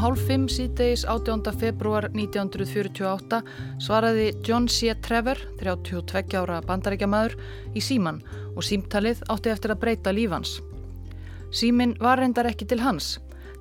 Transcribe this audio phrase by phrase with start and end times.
[0.00, 1.50] Hálf fimm síðdeis 18.
[1.60, 3.42] februar 1948
[3.84, 4.94] svaraði John C.
[5.04, 7.34] Trevor, 32 ára bandaríkjamaður,
[7.76, 8.22] í síman
[8.54, 10.54] og símtalið átti eftir að breyta lífans.
[11.52, 13.18] Símin var reyndar ekki til hans.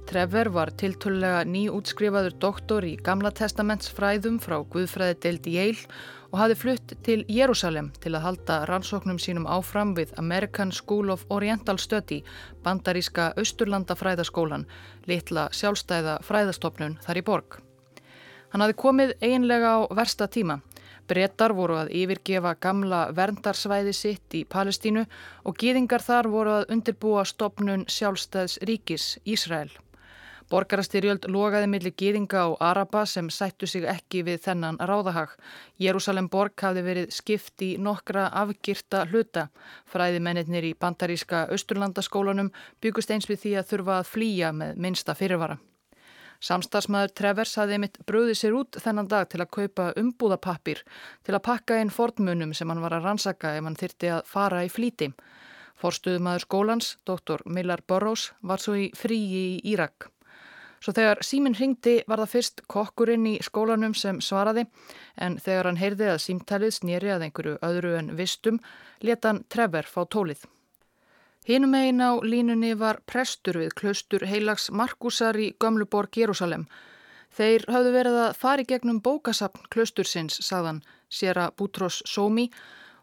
[0.09, 5.97] Trevor var tiltölulega nýútskrifaður doktor í Gamla testamentsfræðum frá Guðfræði deild í Yale
[6.31, 11.27] og hafi flutt til Jérúsalem til að halda rannsóknum sínum áfram við American School of
[11.29, 12.23] Oriental Study,
[12.65, 14.63] bandaríska Austurlanda fræðaskólan,
[15.05, 17.59] litla sjálfstæða fræðastofnun þar í borg.
[18.49, 20.63] Hann hafi komið einlega á versta tíma.
[21.05, 25.05] Bretar voru að yfirgefa gamla verndarsvæði sitt í Palestínu
[25.45, 29.69] og gýðingar þar voru að undirbúa stopnun sjálfstæðs ríkis Ísrael.
[30.49, 35.35] Borgarastyrjöld logaði millir gýðinga og araba sem sættu sig ekki við þennan ráðahag.
[35.77, 39.47] Jérúsalem borg hafði verið skipt í nokkra afgýrta hluta.
[39.85, 42.49] Fræðimennir í bandaríska Östurlandaskólanum
[42.81, 45.59] byggust eins við því að þurfa að flýja með minsta fyrirvara.
[46.39, 50.85] Samstagsmaður Trevers hafði mitt bröðið sér út þennan dag til að kaupa umbúðapappir
[51.27, 54.63] til að pakka inn fornmunum sem hann var að rannsaka ef hann þyrti að fara
[54.65, 55.11] í flíti.
[55.79, 57.43] Forstuðumadur skólans, dr.
[57.45, 60.09] Millar Burrows, var svo í fríi í Írak.
[60.79, 64.65] Svo þegar síminn ringdi var það fyrst kokkurinn í skólanum sem svaraði
[65.19, 68.61] en þegar hann heyrði að símtælið snýri að einhverju öðru en vistum
[69.03, 70.45] leta hann Trevor fá tólið.
[71.49, 76.67] Hinum einn á línunni var prestur við klaustur heilags Markusar í Gömluborg Jérúsalem.
[77.35, 82.49] Þeir hafðu verið að fari gegnum bókasapn klaustursins, sagðan Sera Bútrós Sómi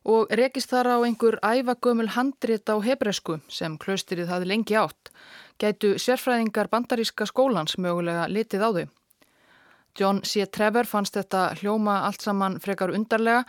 [0.06, 5.10] og rekist þar á einhver ævagömul handrit á hebresku sem klaustirið hafði lengi átt
[5.58, 8.86] gætu sérfræðingar bandaríska skólans mögulega litið á þau.
[9.96, 10.44] John C.
[10.46, 13.44] Trevor fannst þetta hljóma allt saman frekar undarlega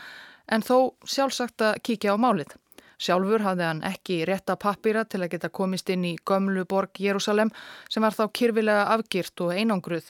[0.48, 2.56] en þó sjálfsagt að kíkja á málið.
[2.98, 7.52] Sjálfur hafði hann ekki rétta pappýra til að geta komist inn í gömlu borg Jérúsalem
[7.90, 10.10] sem var þá kyrfilega afgirt og einangruð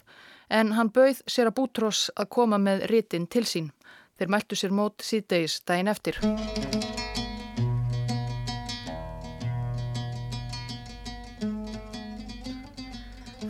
[0.50, 3.74] en hann bauð sér að bútrós að koma með ritin til sín.
[4.18, 6.22] Þeir mæltu sér mót síðdeis daginn eftir.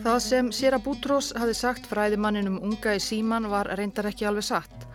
[0.08, 4.86] Það sem Sera Bútrós hafi sagt fræðimanninum unga í síman var reyndar ekki alveg satt.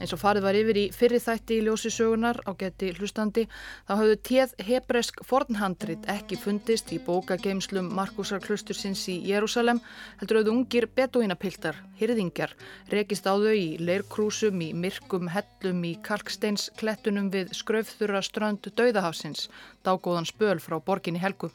[0.00, 3.92] Eins og farið var yfir í fyrri þætti í ljósi sögunar á geti hlustandi þá
[3.98, 9.84] hafðu téð hebresk fornhandrit ekki fundist í bókageimslum Markusar klustursins í Jérúsalem
[10.22, 12.56] heldur auðvitað ungir beduínapiltar, hyrðingjar,
[12.96, 19.50] rekist á þau í leirkrúsum, í myrkum hellum, í kalksteinsklettunum við skraufþurra strönd Dauðahafsins,
[19.84, 21.52] dágóðan spöl frá borginni Helgu.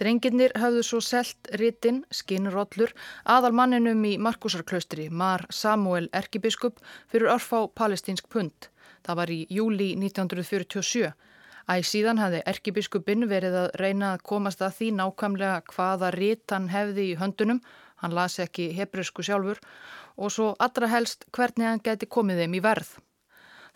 [0.00, 2.94] Drengirnir hafðu svo selt ritin, skinnrollur,
[3.28, 6.78] aðal manninum í Markusarklaustri, Mar Samuel Erkibiskup,
[7.12, 8.70] fyrir örfá palestínsk pund.
[9.04, 11.10] Það var í júli 1947.
[11.70, 16.72] Æg síðan hafði Erkibiskupin verið að reyna að komast að því nákvæmlega hvaða rit hann
[16.72, 17.60] hefði í höndunum,
[18.00, 19.60] hann lasi ekki hebreusku sjálfur,
[20.16, 22.96] og svo allra helst hvernig hann geti komið þeim í verð.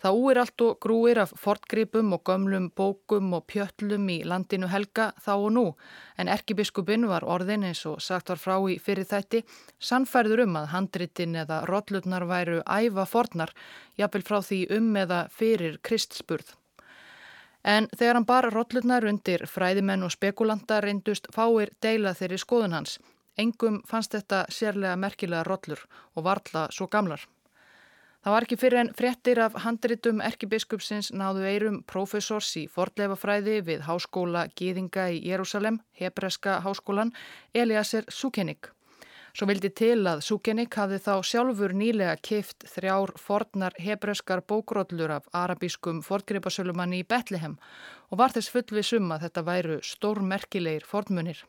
[0.05, 5.07] Það úir allt og grúir af fortgripum og gömlum bókum og pjöllum í landinu helga
[5.17, 5.63] þá og nú
[6.21, 9.41] en erkibiskupin var orðin eins og sagt var frá í fyrir þætti
[9.89, 13.55] sannfærður um að handritin eða rollurnar væru æfa fornar
[13.97, 16.53] jafnvel frá því um eða fyrir kristspurð.
[17.65, 22.99] En þegar hann bar rollurnar undir fræðimenn og spekulanta reyndust fáir deila þeirri skoðun hans.
[23.41, 25.81] Engum fannst þetta sérlega merkilega rollur
[26.13, 27.25] og varla svo gamlar.
[28.25, 33.83] Það var ekki fyrir en fréttir af handritum erkibiskupsins náðu eirum profesors í fordleifafræði við
[33.85, 37.13] Háskóla Gýðinga í Jérúsalem, Hebreska háskólan,
[37.53, 38.71] Eliasser Sukenik.
[39.29, 45.29] Svo vildi til að Sukenik hafði þá sjálfur nýlega kift þrjár fornar hebreskar bókróllur af
[45.29, 47.59] arabískum fordgripasölumanni í Betlehem
[48.09, 51.45] og var þess fullvið summa þetta væru stórmerkilegir fornmunir.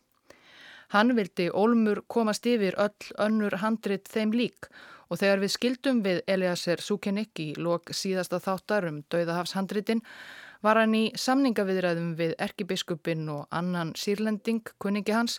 [0.95, 4.69] Hann vildi Olmur komast yfir öll önnur handrit þeim lík
[5.11, 10.03] og þegar við skildum við Eliasser Sukenik í lok síðasta þáttar um Dauðahafshandritin
[10.63, 15.39] var hann í samningaviðræðum við erkibiskupin og annan sírlending, kunningi hans,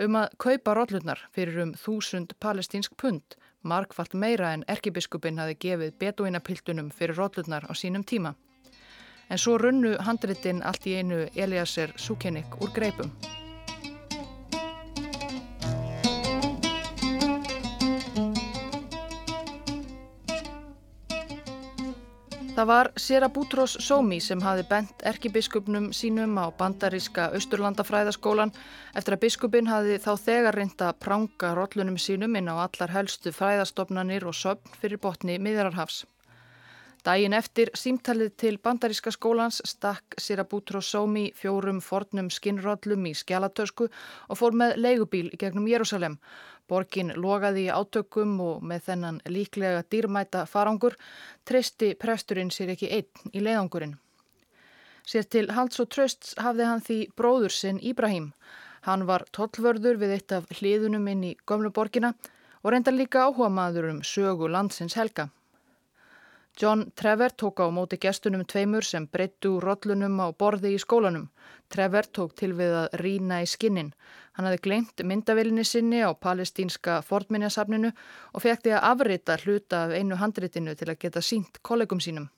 [0.00, 5.98] um að kaupa róllurnar fyrir um þúsund palestínsk pund, markvallt meira en erkibiskupin hafi gefið
[6.00, 8.34] beduínapiltunum fyrir róllurnar á sínum tíma.
[9.28, 13.12] En svo runnu handritin allt í einu Eliasser Sukenik úr greipum.
[22.62, 28.52] Það var Sera Bútrós Sómi sem hafi bent erkibiskupnum sínum á bandaríska Östurlandafræðaskólan
[28.94, 34.28] eftir að biskupin hafi þá þegar reynda pranga róllunum sínum inn á allar helstu fræðastofnanir
[34.30, 36.04] og söfn fyrir botni miðjararhafs.
[37.02, 43.90] Dægin eftir símtalið til bandaríska skólans stakk Sera Bútrós Sómi fjórum fornum skinnróllum í skjálatösku
[43.90, 46.20] og fór með leigubíl gegnum Jérúsalem.
[46.68, 50.96] Borgin logaði í átökum og með þennan líklega dýrmæta farangur
[51.48, 53.96] treysti presturinn sér ekki einn í leiðangurinn.
[55.06, 58.32] Sér til halds og trösts hafði hann því bróður sinn Íbrahím.
[58.86, 62.14] Hann var tollvörður við eitt af hliðunum inn í gömlu borgina
[62.62, 65.28] og reynda líka áhuga maður um sögu landsins helga.
[66.60, 71.30] John Trevor tók á móti gestunum tveimur sem breyttu rollunum á borði í skólanum.
[71.72, 73.94] Trevor tók til við að rína í skinnin.
[74.32, 77.90] Hann hafði glemt myndavillinni sinni á palestínska fordminjasafninu
[78.32, 82.30] og fekti að afrita hluta af einu handritinu til að geta sínt kollegum sínum.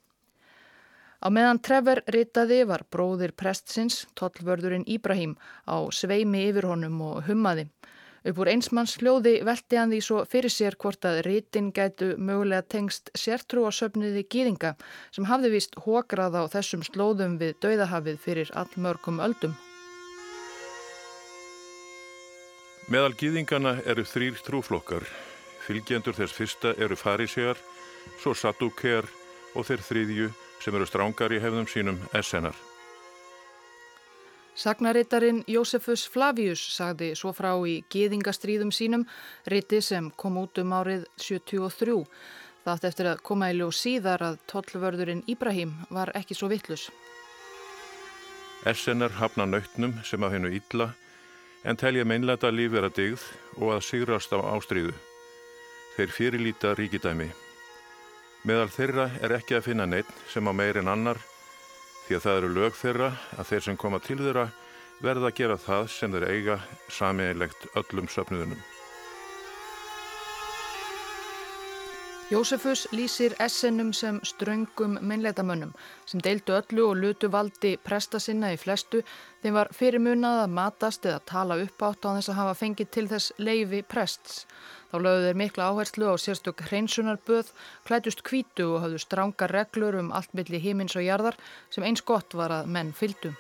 [1.25, 7.71] Á meðan Trevor ritaði var bróðir prestsins, tollvörðurinn Íbrahím, á sveimi yfir honum og hummaði.
[8.25, 12.65] Upp úr einsmanns hljóði velti hann því svo fyrir sér hvort að ritin gætu mögulega
[12.75, 14.73] tengst sértrú á söfniði gýðinga
[15.13, 19.57] sem hafði vist hókrað á þessum slóðum við dauðahafið fyrir allmörgum öldum.
[22.85, 25.07] Meðal gýðingana eru þrýr trúflokkar.
[25.65, 27.57] Fylgjendur þess fyrsta eru farisegar,
[28.21, 29.07] svo satúker
[29.57, 30.27] og þeir þrýðju
[30.61, 32.57] sem eru strángar í hefðum sínum essenar.
[34.55, 39.07] Sagnarittarin Jósefus Flavius sagði svo frá í Gýðingastríðum sínum,
[39.49, 41.97] riti sem kom út um árið 73.
[42.69, 46.91] Þátt eftir að koma í ljóð síðar að tollvörðurinn Íbrahím var ekki svo vittlus.
[48.69, 50.93] Essenar hafna nautnum sem að hennu ítla
[51.65, 53.25] en telja meinleita lífið að digð
[53.61, 54.93] og að sigrast á ástríðu.
[55.97, 57.31] Þeir fyrirlíta ríkidæmi.
[58.45, 61.21] Meðal þeirra er ekki að finna neitt sem á meir en annar
[62.05, 64.49] því að það eru lög þeirra að þeir sem koma til þeirra
[65.05, 66.61] verða að gera það sem þeir eiga
[66.93, 68.74] samiðilegt öllum söpnuðunum.
[72.33, 75.75] Jósefus lýsir essenum sem ströngum minnleitamönnum
[76.09, 79.03] sem deildu öllu og lutu valdi presta sinna í flestu
[79.43, 83.05] þeim var fyrirmunað að matast eða tala upp átt á þess að hafa fengið til
[83.13, 84.47] þess leifi prests.
[84.89, 87.53] Þá lögðu þeir mikla áherslu á sérstök hreinsunarböð,
[87.85, 91.37] klætust kvítu og hafðu stránga reglur um allt milli hímins og jarðar
[91.69, 93.37] sem eins gott var að menn fyldu.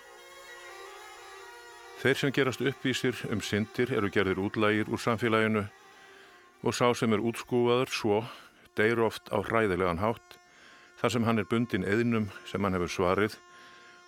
[2.04, 5.70] Þeir sem gerast uppvísir um syndir eru gerðir útlægir úr samfélaginu
[6.64, 8.24] og sá sem er útskúaður svo
[8.78, 10.38] deyru oft á hræðilegan hátt
[11.00, 13.38] þar sem hann er bundin eðnum sem hann hefur svarið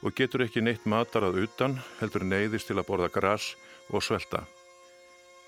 [0.02, 3.54] og getur ekki neitt matarað utan heldur neyðist til að borða gras
[3.90, 4.44] og svelta.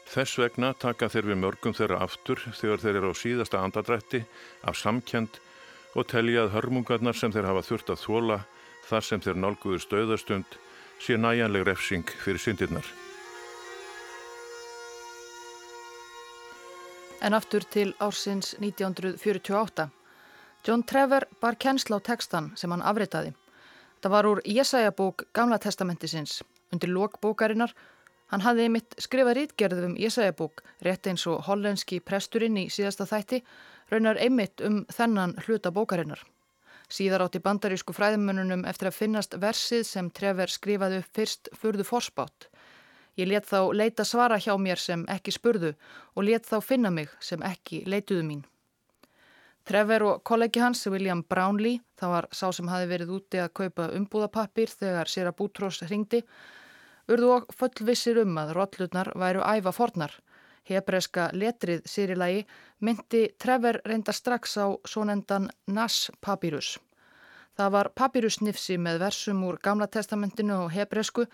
[0.08, 4.22] Þess vegna taka þeir við mörgum þeirra aftur þegar þeir eru á síðasta andadrætti
[4.64, 5.36] af samkjönd
[5.98, 8.38] og telja að hörmungarnar sem þeir hafa þurft að þóla
[8.88, 10.56] þar sem þeir nálguðu stöðastund
[11.02, 13.07] sé næjanleg refsing fyrir syndirnar.
[17.20, 19.88] En aftur til ársins 1948.
[20.66, 23.34] John Trevor bar kennsla á tekstan sem hann afritaði.
[24.02, 26.42] Það var úr Jésæjabók Gamla testamentisins.
[26.72, 27.74] Undir lókbókarinnar
[28.28, 33.40] Hann hafði einmitt skrifað rítgerðum í Ísæjabúk, rétt eins og hollenski presturinn í síðasta þætti,
[33.88, 36.20] raunar einmitt um þennan hluta bókarinnar.
[36.92, 42.48] Síðar átti bandarísku fræðimönunum eftir að finnast versið sem Trevor skrifaði upp fyrst furðu forspátt.
[43.18, 45.72] Ég let þá leita svara hjá mér sem ekki spurðu
[46.14, 48.44] og let þá finna mig sem ekki leituðu mín.
[49.68, 53.90] Trevor og kollegi hans, William Brownlee, það var sá sem hafi verið úti að kaupa
[53.98, 56.22] umbúðapappir þegar Sera Bútrós ringdi,
[57.10, 60.14] urðu og fullvissir um að rollurnar væru æfa fornar.
[60.68, 62.44] Hebreska letrið sýrilagi
[62.84, 66.78] myndi Trevor reynda strax á svonendan Nass papírus.
[67.58, 71.24] Það var papírusnifsi með versum úr Gamla testamentinu og hebresku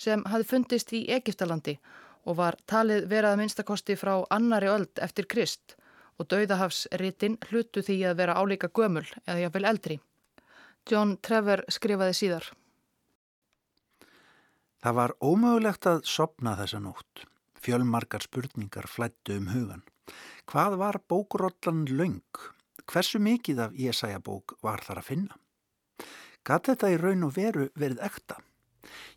[0.00, 1.74] sem hafi fundist í Egiptalandi
[2.24, 5.76] og var talið verað minnstakosti frá annari öld eftir Krist
[6.16, 9.98] og dauðahafsritin hlutu því að vera álíka gömul eða jáfnvel eldri.
[10.88, 12.48] John Trevor skrifaði síðar.
[14.80, 17.26] Það var ómögulegt að sopna þessa nótt.
[17.60, 19.84] Fjölmarkar spurningar flættu um hugan.
[20.48, 22.44] Hvað var bókurollan laung?
[22.88, 25.43] Hversu mikið af Jésaja bók var þar að finna?
[26.44, 28.36] Gat þetta í raun og veru verið ekta?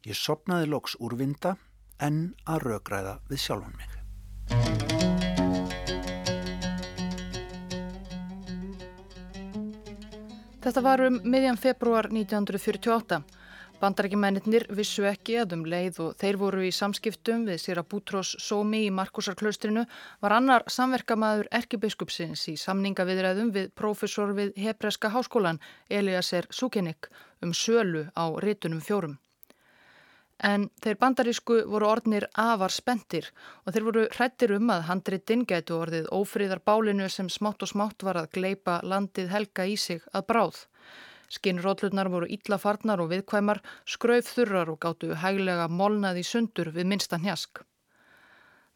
[0.07, 1.57] Ég sopnaði loks úrvinda
[1.99, 3.91] en að rögræða við sjálfan mig.
[10.63, 13.19] Þetta var um miðjan februar 1948.
[13.77, 18.79] Bandarækjumennir vissu ekki að um leið og þeir voru í samskiptum við Sýra Bútrós Sómi
[18.87, 19.83] í Markusarklaustrinu
[20.23, 25.61] var annar samverkamaður erkibiskupsins í samningaviðræðum við profesor við Hebreska háskólan
[25.93, 27.11] Eliasser Sukenik
[27.45, 29.19] um sölu á rétunum fjórum.
[30.41, 33.29] En þeir bandarísku voru orðnir afar spendir
[33.65, 38.09] og þeir voru hrættir um að handritinn gætu orðið ófríðar bálinu sem smátt og smátt
[38.09, 40.63] var að gleipa landið helga í sig að bráð.
[41.27, 47.63] Skinnrótlurnar voru illafarnar og viðkvæmar, skraufþurrar og gáttu hæglega molnað í sundur við minnstan hjask.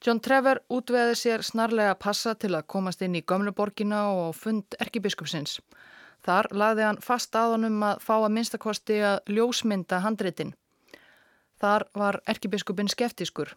[0.02, 5.60] John Trevor útveði sér snarlega passa til að komast inn í Gömluborgina og fund erkibiskupsins.
[6.26, 10.56] Þar lagði hann fast að honum að fá að minnstakosti að ljósmynda handritin.
[11.62, 13.54] Þar var erkibiskupin skeftiskur.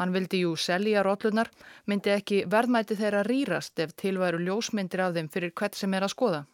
[0.00, 1.50] Hann vildi jú selja rótlunar,
[1.84, 6.14] myndi ekki verðmæti þeirra rýrast ef tilværu ljósmyndir af þeim fyrir hvert sem er að
[6.14, 6.44] skoða.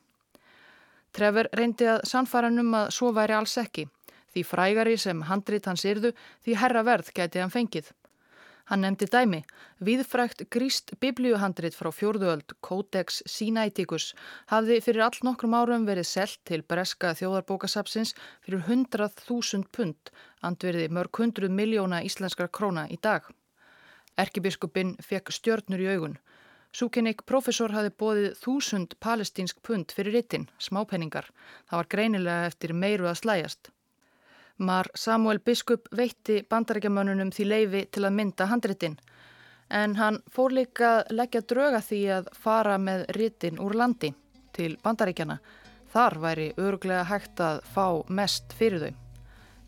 [1.12, 3.86] Trevor reyndi að sannfara um að svo væri alls ekki.
[4.32, 6.12] Því frægari sem handrit hans yrðu,
[6.44, 7.88] því herra verð gæti hann fengið.
[8.68, 9.38] Hann nefndi dæmi,
[9.80, 14.10] viðfrækt gríst biblíuhandrit frá fjórðuöld, Codex Sinaiticus,
[14.52, 18.12] hafði fyrir all nokkrum árum verið selt til breska þjóðarbókasapsins
[18.44, 20.12] fyrir 100.000 pund,
[20.44, 23.24] andverði mörg hundruð miljóna íslenskar króna í dag.
[24.20, 26.18] Erkibiskupin fekk stjörnur í augun.
[26.72, 31.30] Súkinnik profesor hafi bóðið þúsund palestínsk pund fyrir rittin, smápenningar.
[31.70, 33.70] Það var greinilega eftir meiru að slæjast.
[34.58, 38.98] Mar Samuel Biskup veitti bandarækjamönnunum því leifi til að mynda handritin
[39.70, 44.12] en hann fór líka að leggja dröga því að fara með ritin úr landi
[44.56, 45.38] til bandarækjana.
[45.92, 48.94] Þar væri öruglega hægt að fá mest fyrir þau.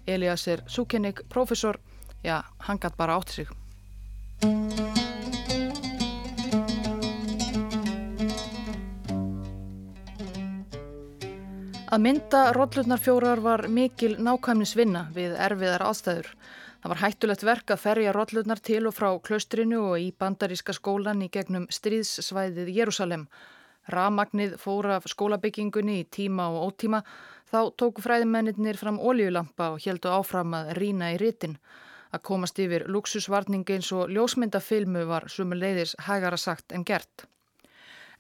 [0.07, 1.79] Elias er súkennik profesor,
[2.25, 5.00] já, hann gætt bara átt sig.
[11.91, 16.29] Að mynda rollurnar fjórar var mikil nákvæmnisvinna við erfiðar ástæður.
[16.83, 21.25] Það var hættulegt verk að ferja rollurnar til og frá klaustrinu og í bandaríska skólan
[21.27, 23.25] í gegnum stríðssvæðið Jérúsalem.
[23.91, 27.03] Ramagnið fóra af skólabyggingunni í tíma og ótíma
[27.51, 31.59] þá tóku fræðimennir fram ólíulampa og heldu áfram að rína í ritin.
[32.15, 37.27] Að komast yfir luxusvarning eins og ljósmyndafilmu var sumuleiðis hægara sagt en gert.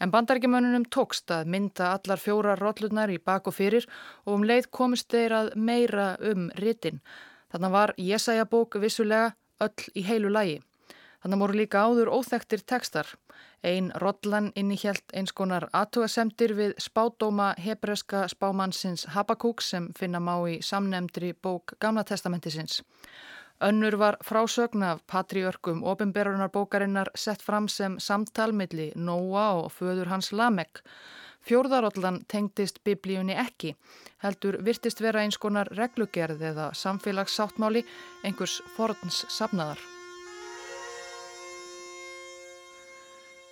[0.00, 3.84] En bandarækjumönunum tókst að mynda allar fjóra rótlunar í bak og fyrir
[4.24, 7.02] og um leið komist þeir að meira um ritin.
[7.52, 10.60] Þannig var Jésæjabók vissulega öll í heilu lægi.
[11.20, 13.10] Þannig voru líka áður óþektir tekstar.
[13.60, 20.62] Einn rótlan innihjælt eins konar aðtugasemtir við spádóma hebreska spámannsins Habakúk sem finna má í
[20.64, 22.80] samnemndri bók Gamla testamentisins.
[23.60, 30.80] Önnur var frásögn af patriörkum ofinberunarbókarinnar sett fram sem samtalmiðli Nóa og föður hans Lamek.
[31.44, 33.74] Fjórðarollan tengdist biblíunni ekki,
[34.24, 37.82] heldur virtist vera eins konar reglugerð eða samfélagssáttmáli
[38.24, 39.80] einhvers forns safnaðar.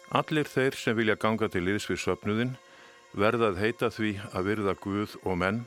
[0.08, 2.56] Allir þeir sem vilja ganga til liðs við söpnuðin
[3.12, 5.60] verðað heita því að virða Guð og menn,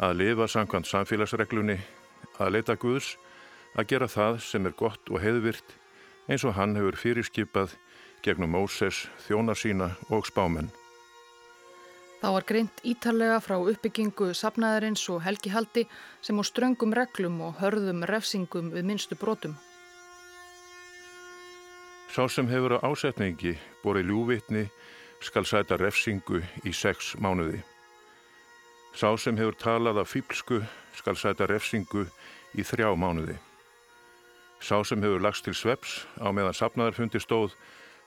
[0.00, 1.76] að lifa samkvæmt samfélagsreglunni,
[2.40, 3.14] að leita Guðs
[3.74, 5.74] að gera það sem er gott og heiðvirt
[6.28, 7.74] eins og hann hefur fyrirskipað
[8.24, 10.70] gegnum Móses, þjóna sína og spámenn.
[12.24, 15.84] Þá var greint ítarlega frá uppbyggingu sapnaðarins og helgihaldi
[16.24, 19.58] sem á ströngum reglum og hörðum refsingum við minnstu brotum.
[22.08, 24.68] Sá sem hefur á ásetningi borið ljúvitni
[25.20, 27.60] skal sæta refsingu í sex mánuði.
[28.96, 30.62] Sá sem hefur talað af fýblsku
[30.96, 32.06] skal sæta refsingu
[32.54, 33.36] í þrjá mánuði.
[34.64, 37.52] Sá sem hefur lagst til sveps á meðan sapnaðarfundi stóð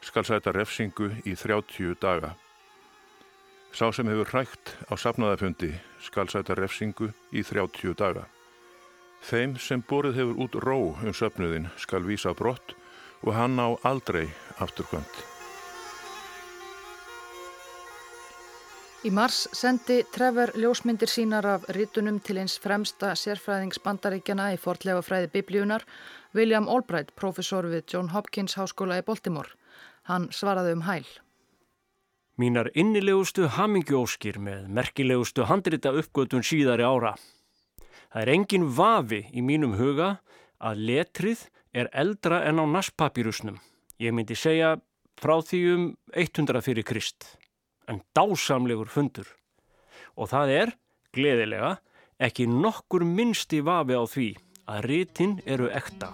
[0.01, 2.31] skal sæta refsingu í 30 daga.
[3.77, 5.69] Sá sem hefur hrægt á sapnaðarfundi
[6.01, 8.25] skal sæta refsingu í 30 daga.
[9.29, 12.73] Þeim sem borið hefur út ró um söpnuðin skal vísa brott
[13.21, 14.25] og hann á aldrei
[14.57, 15.25] afturkvæmt.
[19.05, 25.03] Í mars sendi Trevor ljósmyndir sínar af rítunum til eins fremsta sérfræðings bandaríkjana í fortlega
[25.05, 25.85] fræði biblíunar
[26.37, 29.49] William Albright, professor við John Hopkins háskóla í Baltimore.
[30.05, 31.07] Hann svaraði um hæl.
[32.37, 37.15] Mínar innilegustu hamingjóskir með merkilegustu handrita uppgötun síðari ára.
[38.13, 40.19] Það er engin vafi í mínum huga
[40.61, 43.57] að letrið er eldra en á naspapírusnum.
[43.97, 44.75] Ég myndi segja
[45.17, 47.33] frá því um 100 fyrir Krist.
[47.89, 49.25] En dásamlegur fundur.
[50.13, 50.75] Og það er,
[51.17, 51.79] gleðilega,
[52.21, 54.29] ekki nokkur minnsti vafi á því
[54.67, 56.13] að rítin eru ekta.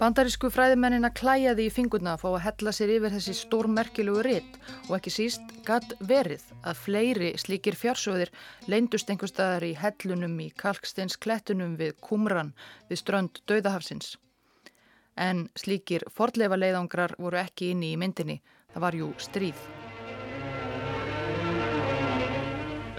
[0.00, 4.54] Bandarísku fræðimennina klæjaði í fingurna að fá að hella sér yfir þessi stórmerkilugu ritt
[4.86, 8.32] og ekki síst gatt verið að fleiri slíkir fjársöðir
[8.72, 12.54] leindust einhver staðar í hellunum í kalksteins klettunum við kumran
[12.88, 14.14] við strönd Dauðahafsins.
[15.20, 18.40] En slíkir fordleifa leiðangrar voru ekki inni í myndinni,
[18.72, 19.79] það var jú stríð.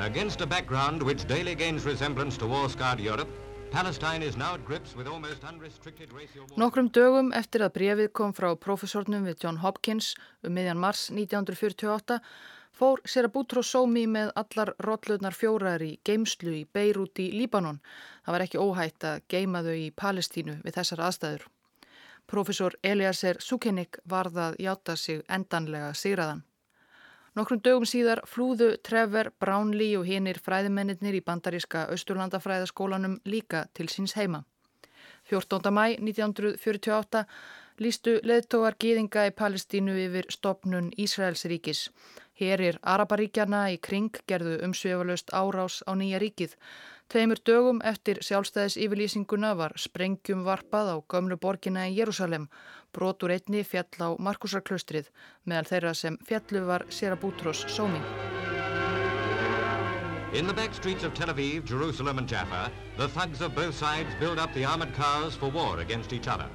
[0.02, 3.30] Against a background which daily gains resemblance to war-scarred Europe,
[3.70, 6.58] Palestine is now at grips with almost unrestricted racial war.
[6.58, 12.18] Nokkrum dögum eftir að brefið kom frá profesornum við John Hopkins um miðjan mars 1948
[12.74, 17.78] fór Sera Bútrós sómi með allar rótlutnar fjórar í geimslu í Beirut í Líbanon.
[18.26, 21.50] Það var ekki óhætt að geima þau í Palestínu við þessar aðstæður.
[22.26, 26.42] Profesor Eliasser Sukenik varðað játa sig endanlega sigraðan.
[27.32, 34.18] Nokkrum dögum síðar flúðu Trevor, Brownlee og hinnir fræðimennir í bandaríska Östurlandafræðaskólanum líka til síns
[34.20, 34.42] heima.
[35.32, 35.72] 14.
[35.72, 37.24] mæ 1948
[37.80, 41.86] lístu leðtógar gýðinga í Palestínu yfir stopnun Ísraels ríkis.
[42.36, 46.58] Herir Araparíkjana í kring gerðu umsveifalöst árás á nýja ríkið.
[47.12, 52.50] Tveimur dögum eftir sjálfstæðis yfirlýsinguna var sprengjum varpað á gömlu borgina í Jérúsalem.
[52.92, 55.12] Brotur einni fjall á Markusarklaustrið
[55.46, 58.02] meðal þeirra sem fjallu var Sera Bútrós sómi.
[60.34, 64.10] In the back streets of Tel Aviv, Jerusalem and Jaffa, the thugs of both sides
[64.20, 66.48] build up the armored cars for war against each other.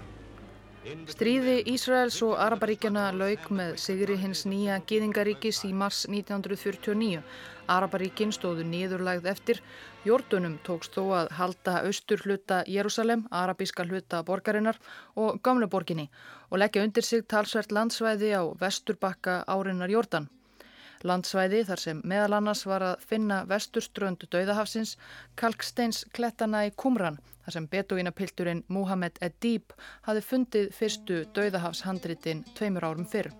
[0.87, 7.25] Stríði Ísraels og Araparíkjana lauk með sigri hins nýja gýðingaríkis í mars 1949.
[7.75, 9.61] Araparíkin stóðu nýðurlægð eftir.
[10.07, 14.78] Jordunum tókst þó að halda austur hluta Jérúsalem, arabíska hluta borgarinnar
[15.19, 16.07] og gamle borginni
[16.50, 20.31] og leggja undir sig talsvert landsvæði á vesturbakka árinnar Jordan.
[21.02, 24.95] Landsvæði þar sem meðal annars var að finna vesturströndu dauðahafsins
[25.35, 29.74] Kalksteins klettana í Kumran þar sem beduínapilturinn Muhammed Edib
[30.08, 33.30] hafi fundið fyrstu dauðahafshandritin tveimur árum fyrr.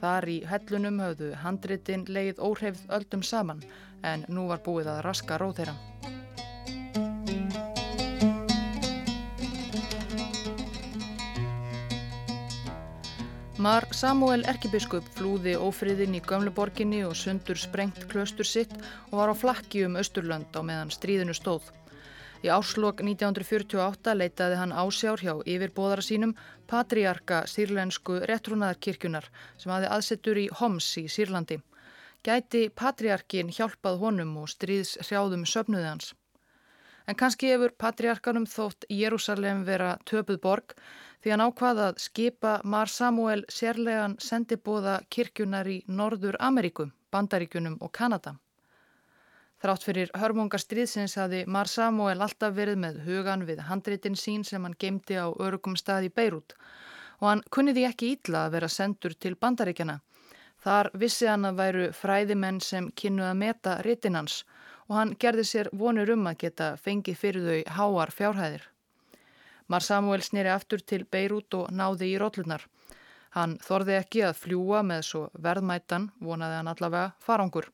[0.00, 3.64] Þar í hellunum höfðu handritin leið óhreyfð öldum saman
[4.04, 5.76] en nú var búið að raska róð þeirra.
[13.60, 18.72] Mar Samuel Erkibiskup flúði ófriðin í Gömleborginni og sundur sprengt klöstur sitt
[19.10, 21.68] og var á flakki um Östurlönd á meðan stríðinu stóð.
[22.40, 26.30] Í áslokk 1948 leitaði hann ásjár hjá yfirbóðara sínum
[26.72, 29.26] patriarka sírlensku réttrúnaðarkirkjunar
[29.60, 31.58] sem hafi aðsettur í Homs í Sýrlandi.
[32.24, 36.14] Gæti patriarkin hjálpað honum og stríðs hrjáðum söpnuði hans.
[37.04, 40.76] En kannski hefur patriarkanum þótt Jérúsalem vera töpuð borg
[41.20, 47.92] því hann ákvaða að skipa Mar Samuel sérlegan sendibóða kirkjunar í Norður Ameríku, Bandaríkunum og
[47.92, 48.38] Kanada.
[49.60, 54.64] Þrátt fyrir hörmungar stríðsins hafi Mar Samuel alltaf verið með hugan við handritin sín sem
[54.64, 56.54] hann gemdi á örugum stað í Beirut
[57.20, 59.98] og hann kunniði ekki ítla að vera sendur til Bandaríkjana.
[60.64, 64.42] Þar vissi hann að væru fræðimenn sem kynnu að meta ritinans
[64.88, 68.64] og hann gerði sér vonur um að geta fengið fyrir þau háar fjárhæðir.
[69.68, 72.64] Mar Samuel snýri aftur til Beirut og náði í rótlunar.
[73.36, 77.68] Hann þorði ekki að fljúa með svo verðmættan, vonaði hann allavega, farangur.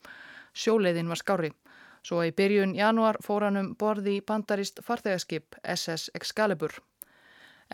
[0.52, 1.52] Sjóleiðin var skári.
[2.06, 6.76] Svo í byrjun januar fór hann um borði í bandarist farþegaskip SS Excalibur.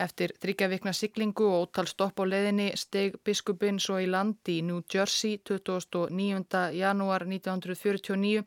[0.05, 4.79] Eftir þryggjavikna siglingu og ótal stopp á leðinni steg biskupin svo í land í New
[4.89, 6.63] Jersey 29.
[6.79, 8.41] janúar 1949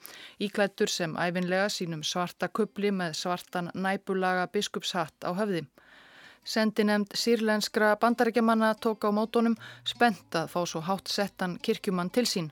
[0.49, 5.63] íklættur sem æfinlega sínum svarta kubli með svartan næpulaga biskupshatt á höfði.
[6.43, 9.55] Sendi nefnd sírlenskra bandarækjamanna tók á mótonum
[9.87, 12.51] spennt að fá svo hátt settan kirkjumann til sín.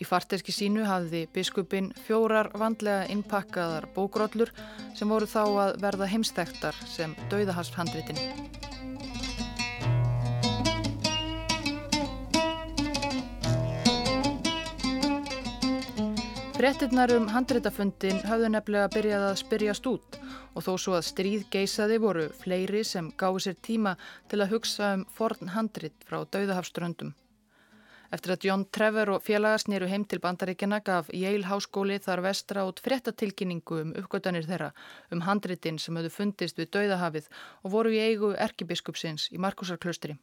[0.00, 4.48] Í farteski sínu hafði biskupin fjórar vandlega innpakkaðar bókróllur
[4.96, 8.48] sem voru þá að verða heimstektar sem dauðahasthandritin.
[16.56, 20.18] Frettinnar um handritafundin hafðu nefnilega byrjað að spyrjast út
[20.56, 23.94] og þó svo að stríð geisaði voru fleiri sem gáði sér tíma
[24.28, 27.14] til að hugsa um forn handrit frá dauðahafströndum.
[28.10, 32.64] Eftir að John Trevor og félagar snýru heim til bandaríkjana gaf Yale háskóli þar vestra
[32.66, 34.72] út frettatilkynningu um uppgötanir þeirra
[35.14, 37.28] um handritin sem höfðu fundist við dauðahafið
[37.62, 40.16] og voru í eigu erkibiskupsins í Markusarklaustri.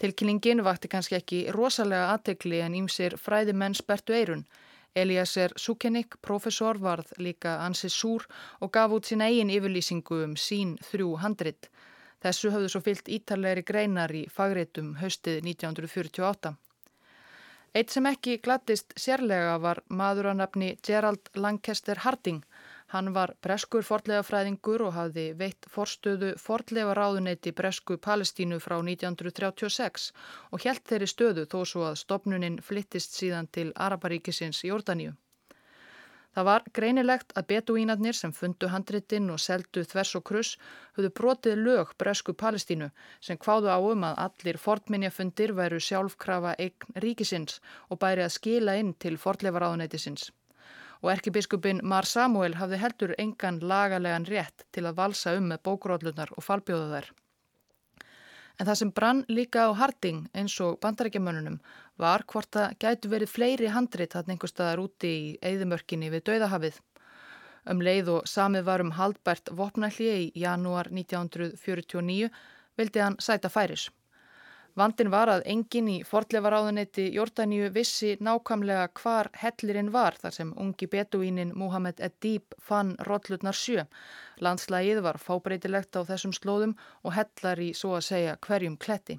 [0.00, 4.46] Tilkynningin vakti kannski ekki rosalega aðtekli en ímsir fræði menn spertu eirun.
[4.96, 8.26] Eliasser Sukenik, profesor, varð líka ansið súr
[8.64, 11.68] og gaf út sína eigin yfirlýsingu um sín þrjú handrit.
[12.24, 16.56] Þessu höfðu svo fyllt ítalegri greinar í fagreitum haustið 1948.
[17.70, 22.40] Eitt sem ekki glattist sérlega var maður á nafni Gerald Lancaster Harding.
[22.90, 30.10] Hann var breskur fordlegafræðingur og hafði veitt forstöðu fordlega ráðuneyti bresku Palestínu frá 1936
[30.50, 35.14] og helt þeirri stöðu þó svo að stopnuninn flyttist síðan til Araparíkisins Jórdaníu.
[36.34, 40.58] Það var greinilegt að beduínarnir sem fundu handritinn og seldu þvers og kruss
[40.98, 42.90] höfðu brotið lög bresku Palestínu
[43.28, 48.76] sem hváðu á um að allir fornminjafundir væru sjálfkrafa eign ríkisins og bæri að skila
[48.78, 50.30] inn til fortleifaráðunætisins.
[51.02, 56.30] Og erkibiskupin Mar Samuel hafði heldur engan lagalegan rétt til að valsa um með bókróðlunar
[56.36, 57.10] og falbjóðu þær.
[58.60, 61.54] En það sem brann líka á Harding eins og bandarækjamönnunum
[62.02, 66.76] var hvort það gætu verið fleiri handrit hann einhver staðar úti í eigðumörkinni við Dauðahafið.
[67.72, 72.28] Um leið og samið var um haldbært vopnalli í janúar 1949
[72.76, 73.88] vildi hann sæta færis.
[74.78, 80.86] Vandin var að engin í fortlefaráðunetti Jórdaníu vissi nákvæmlega hvar hellirinn var þar sem ungi
[80.86, 83.84] beduínin Muhammed Edib fann rollutnar sjö.
[84.38, 89.18] Landslægið var fábreytilegt á þessum slóðum og hellar í svo að segja hverjum kletti.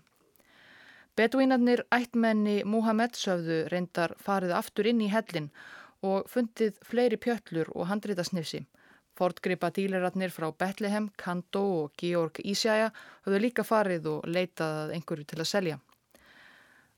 [1.20, 5.52] Beduínarnir ættmenni Muhammed söfðu reyndar farið aftur inn í hellin
[6.02, 8.64] og fundið fleiri pjöllur og handrítasnifsi.
[9.17, 12.91] Fortgripa díleratnir frá Betlehem, Kando og Georg Ísjæja
[13.26, 15.80] höfðu líka farið og leitað einhverju til að selja.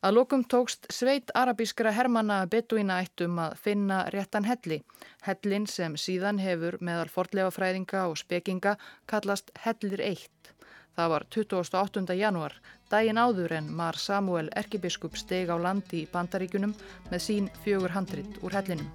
[0.03, 4.81] Að lokum tókst sveit arabískra hermana betuína eittum að finna réttan helli.
[5.23, 8.75] Hellin sem síðan hefur meðal fortlefafræðinga og spekinga
[9.07, 10.51] kallast Hellir 1.
[10.93, 12.17] Það var 28.
[12.19, 12.57] janúar,
[12.91, 16.75] daginn áður en Mar Samuel erkibiskup steg á landi í bandaríkunum
[17.09, 18.91] með sín fjögur handrit úr hellinum.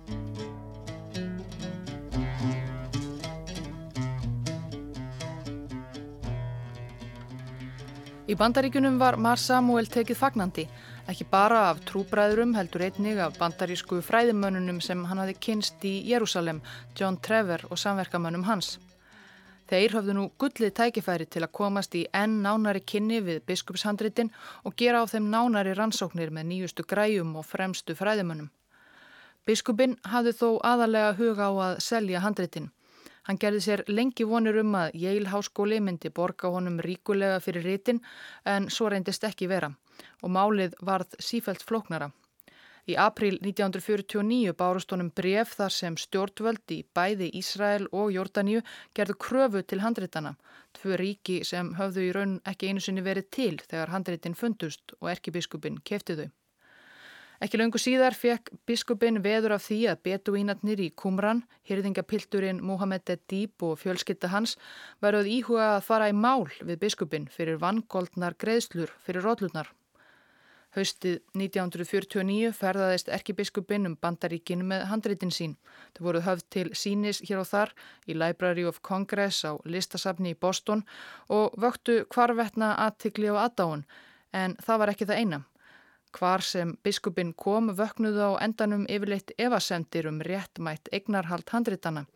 [8.28, 10.66] Í bandaríkunum var Mar Samuel tekið fagnandi,
[11.08, 16.60] ekki bara af trúbræðurum heldur einnig af bandarísku fræðimönnunum sem hann hafi kynst í Jérúsalem,
[16.92, 18.74] John Trevor og samverkamönnum hans.
[19.72, 24.28] Þeir höfðu nú gullið tækifæri til að komast í enn nánari kynni við biskupshandritin
[24.68, 28.52] og gera á þeim nánari rannsóknir með nýjustu græjum og fremstu fræðimönnum.
[29.48, 32.68] Biskupin hafði þó aðalega huga á að selja handritin.
[33.28, 37.98] Hann gerði sér lengi vonir um að Yale háskóli myndi borga honum ríkulega fyrir rítin
[38.48, 39.68] en svo reyndist ekki vera
[40.22, 42.08] og málið varð sífælt flóknara.
[42.88, 48.62] Í april 1949 bárust honum bref þar sem stjórnvöld í bæði Ísrael og Jórdaníu
[48.96, 50.32] gerðu kröfu til handritana,
[50.72, 55.12] tvö ríki sem höfðu í raun ekki einu sinni verið til þegar handritin fundust og
[55.12, 56.30] erkibiskupin kefti þau.
[57.38, 63.62] Ekki laungu síðar fekk biskupin veður af því að beduínatnir í Kumran, hyrðingapilturinn Mohamed Edib
[63.62, 64.56] og fjölskytta hans
[65.04, 69.70] varuð íhuga að fara í mál við biskupin fyrir vangoldnar greiðslur fyrir rótlunar.
[70.74, 75.54] Haustið 1949 ferðaðist erkibiskupin um bandaríkinu með handreitin sín.
[75.94, 77.72] Þau voru höfð til sínis hér og þar
[78.10, 80.82] í Library of Congress á listasafni í Boston
[81.30, 83.86] og vöktu hvarvetna aðtikli á aðdáun
[84.34, 85.40] en það var ekki það eina.
[86.16, 92.06] Hvar sem biskupin kom vöknuðu á endanum yfirleitt evasendir um réttmætt eignarhald handritana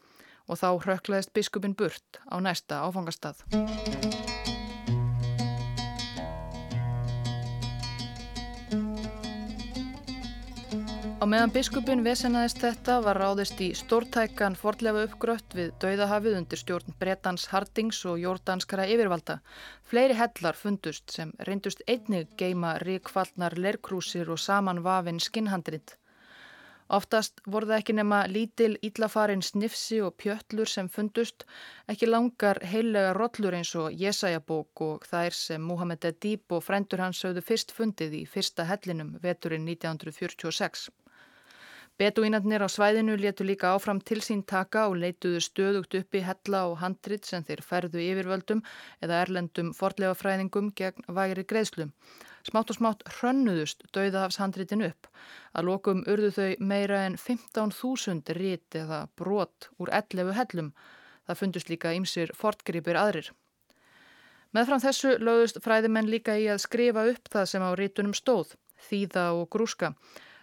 [0.48, 3.44] og þá hröklaðist biskupin burt á næsta áfangastað.
[11.32, 17.46] Meðan biskupin vesenaðist þetta var ráðist í stórtækan fordlefa uppgrött við dauðahafið undir stjórn Bretans
[17.48, 19.38] Hardings og jórdanskara yfirvalda.
[19.88, 25.96] Fleiri hellar fundust sem reyndust einnig geima ríkfallnar lerkrúsir og saman vafinn skinnhandrit.
[26.92, 31.46] Oftast voru það ekki nema lítil íllafarin snifsi og pjöllur sem fundust,
[31.88, 37.24] ekki langar heilega rollur eins og Jesajabók og þær sem Muhammed Edib og frændur hans
[37.24, 40.90] höfðu fyrst fundið í fyrsta hellinum veturinn 1946.
[42.00, 46.62] Beduínarnir á svæðinu letu líka áfram til sín taka og leituðu stöðugt upp í hella
[46.70, 48.62] og handrit sem þeir færðu yfirvöldum
[49.04, 51.92] eða erlendum fordlega fræðingum gegn væri greiðslum.
[52.48, 55.06] Smátt og smátt hrönnuðust dauðahafshandritin upp.
[55.54, 60.72] Að lokum urðu þau meira en 15.000 rit eða brot úr 11 hellum.
[61.28, 63.30] Það fundust líka ymsir fortgripir aðrir.
[64.52, 68.56] Meðfram þessu lögðust fræðimenn líka í að skrifa upp það sem á rítunum stóð,
[68.88, 69.94] þýða og grúska.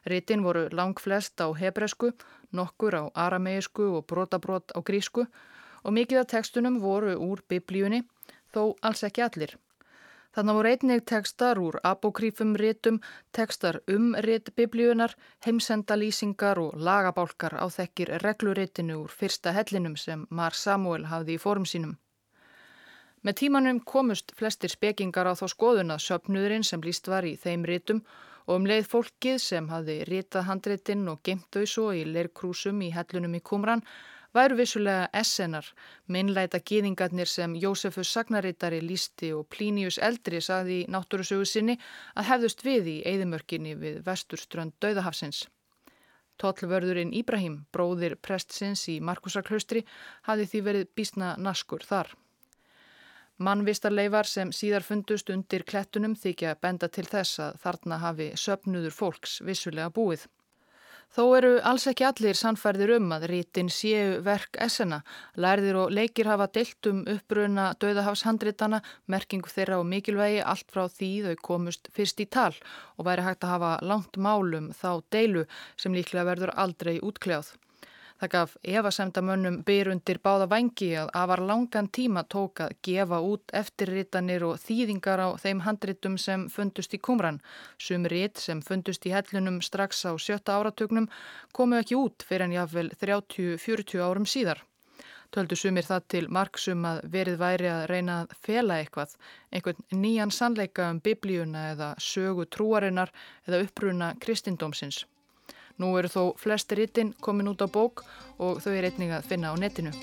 [0.09, 2.11] Ritin voru langflest á hebresku,
[2.51, 5.25] nokkur á arameisku og brotabrót á grísku
[5.83, 8.03] og mikið af tekstunum voru úr biblíunni,
[8.53, 9.55] þó alls ekki allir.
[10.35, 12.99] Þannig voru einnig tekstar úr apokrífum ritum,
[13.33, 20.53] tekstar um rit biblíunar, heimsendalýsingar og lagabálkar á þekkir regluritinu úr fyrsta hellinum sem Mar
[20.53, 21.97] Samuel hafði í fórum sínum.
[23.25, 28.03] Með tímanum komust flestir spekingar á þá skoðuna söpnuðurinn sem líst var í þeim ritum
[28.49, 32.87] og um leið fólkið sem hafði ritað handreitinn og gemt þau svo í leirkrúsum í
[32.95, 33.83] hellunum í Kumran
[34.33, 35.67] væru vissulega essenar,
[36.09, 41.77] minnleita gýðingarnir sem Jósefus Sagnarittari lísti og Plínius Eldri saði í náttúrusögu sinni
[42.15, 45.45] að hefðust við í eigðimörkinni við vesturströnd Dauðahafsins.
[46.41, 49.83] Tollvörðurinn Íbrahim, bróðir prestsins í Markusarklaustri,
[50.25, 52.15] hafi því verið bísna naskur þar.
[53.39, 59.37] Mannvistarleifar sem síðar fundust undir klettunum þykja benda til þess að þarna hafi söpnuður fólks
[59.47, 60.25] vissulega búið.
[61.09, 64.99] Þó eru alls ekki allir sannfærðir um að rítin séu verk essena.
[65.39, 71.09] Lærðir og leikir hafa deilt um uppbruna döðahafshandritana, merkingu þeirra og mikilvægi allt frá því
[71.29, 72.51] þau komust fyrst í tal
[72.97, 75.47] og væri hægt að hafa langt málum þá deilu
[75.79, 77.55] sem líklega verður aldrei útkljáð.
[78.19, 83.53] Það gaf evasemdamönnum byr undir báða vangi að afar langan tíma tók að gefa út
[83.55, 87.37] eftirritanir og þýðingar á þeim handritum sem fundust í kumran.
[87.79, 91.07] Sum rit sem fundust í hellunum strax á sjötta áratögnum
[91.55, 94.65] komu ekki út fyrir en jáfnvel 30-40 árum síðar.
[95.31, 99.13] Töldu sumir það til marksum að verið væri að reyna að fela eitthvað,
[99.53, 103.13] einhvern nýjan sannleika um biblíuna eða sögu trúarinnar
[103.47, 105.05] eða uppruna kristindómsins.
[105.79, 108.03] Nú eru þó flesti rítin komin út á bók
[108.37, 109.95] og þau er einning að finna á netinu.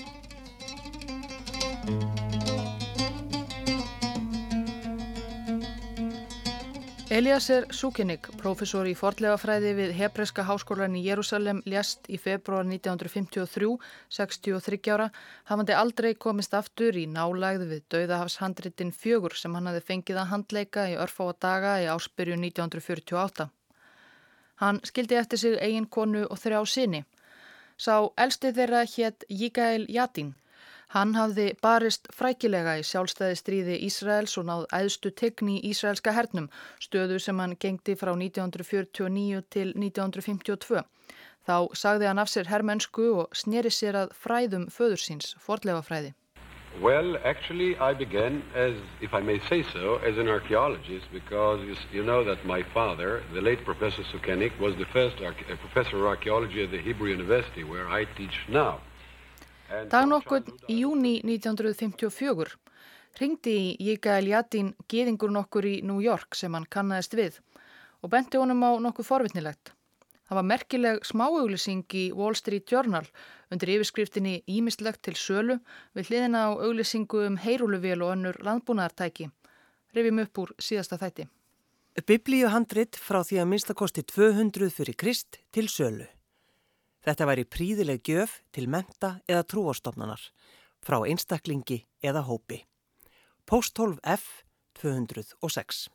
[7.07, 13.69] Eliasser Sukenik, professor í fordlegafræði við Hebreska háskólan í Jérúsalem, ljast í februar 1953,
[14.11, 15.07] 63 ára,
[15.47, 20.89] hafandi aldrei komist aftur í nálægðu við dauðahafshandritin fjögur sem hann hafi fengið að handleika
[20.91, 23.47] í örfá að daga í áspyrju 1948.
[24.61, 27.03] Hann skildi eftir sig eigin konu og þrjá sinni.
[27.77, 30.33] Sá elsti þeirra hétt Jígail Jatín.
[30.95, 36.47] Hann hafði barist frækilega í sjálfstæði stríði Ísraels og náð æðstu tegni í Ísraelska hernum,
[36.79, 40.85] stöðu sem hann gengdi frá 1949 til 1952.
[41.47, 46.15] Þá sagði hann af sér herrmennsku og sneri sér að fræðum föðursins, fordlefafræði.
[46.81, 51.59] Well, actually, I began as, if I may say so, as an archaeologist because
[51.91, 55.17] you, know that my father, the late Professor Sukenik, was the first
[55.59, 58.79] professor of archaeology at the Hebrew University where I teach now.
[59.89, 62.53] Dag nokkur í júni 1954
[63.19, 67.41] ringdi í Jíkael Jatín geðingur nokkur í New York sem hann kannast við
[67.99, 69.73] og benti honum á nokkuð forvitnilegt.
[70.27, 73.05] Það var merkileg smáauglýsing í Wall Street Journal
[73.53, 75.55] undir yfirskriftinni Ímislegt til sölu
[75.95, 79.29] við hliðina á auglýsingu um heyrúluvél og önnur landbúnaðartæki.
[79.95, 81.29] Rifjum upp úr síðasta þætti.
[82.07, 86.05] Biblíuhandrit frá því að minnstakosti 200 fyrir Krist til sölu.
[87.07, 90.21] Þetta væri príðileg gjöf til menta eða trúastofnanar
[90.83, 92.65] frá einstaklingi eða hópi.
[93.47, 94.43] Postholf F
[94.81, 95.87] 206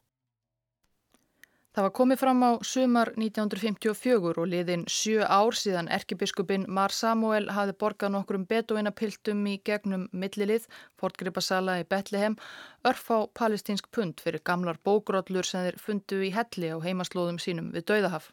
[1.73, 7.47] Það var komið fram á sumar 1954 og liðin sjö ár síðan erkibiskupin Mar Samuel
[7.57, 10.67] hafi borgað nokkrum beduinapiltum í gegnum millilið,
[11.01, 12.37] fortgripasala í Betlehem,
[12.85, 17.73] örf á palestínsk pund fyrir gamlar bókróllur sem þeir fundu í helli á heimaslóðum sínum
[17.73, 18.29] við Dauðahaf.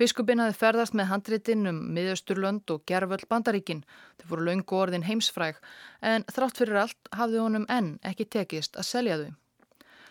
[0.00, 3.84] Biskupin hafi ferðast með handritinn um miðausturlönd og gerföll bandaríkin.
[4.18, 5.62] Þau voru laungu orðin heimsfræg
[6.02, 9.39] en þrátt fyrir allt hafði honum enn ekki tekist að selja þau.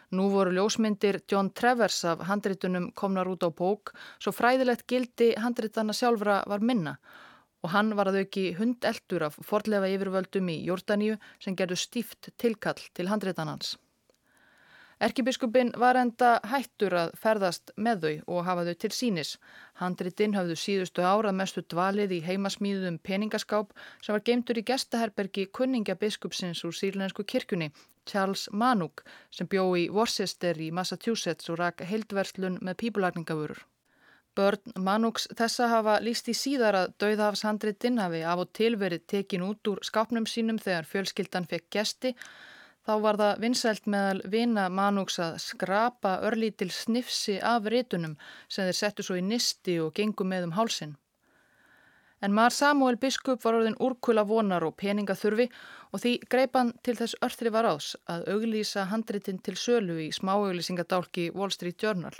[0.09, 5.93] Nú voru ljósmyndir John Travers af handritunum komnar út á bók svo fræðilegt gildi handritana
[5.93, 6.95] sjálfra var minna
[7.61, 12.79] og hann var að auki hundeldur af forlefa yfirvöldum í Jórdaníu sem gerðu stíft tilkall
[12.95, 13.75] til handritanans.
[14.99, 19.29] Erkibiskupin var enda hættur að ferðast með þau og hafa þau til sínis.
[19.79, 23.71] Handritinn hafðu síðustu árað mestu dvalið í heimasmíðum peningaskáp
[24.03, 27.71] sem var geimtur í gestaherbergi kunningja biskupsins úr sírlensku kirkunni,
[28.03, 33.63] Charles Manuk, sem bjó í Worcester í Massachusetts og rak heildverslun með pípulagningavörur.
[34.35, 39.47] Börn Manuks þessa hafa líst í síðar að dauðafshandritinn hafi af og til verið tekin
[39.47, 42.17] út úr skápnum sínum þegar fjölskyldan fekk gesti
[42.89, 48.15] Þá var það vinsælt meðal vina manúks að skrapa örlítil snifsi af rítunum
[48.49, 50.95] sem þeir settu svo í nisti og gengu með um hálsin.
[52.25, 55.45] En Mar Samuel biskup var orðin úrkula vonar og peninga þurfi
[55.93, 61.29] og því greipan til þess örþri var ás að auglýsa handritin til sölu í smáauglýsingadálki
[61.37, 62.17] Wall Street Journal.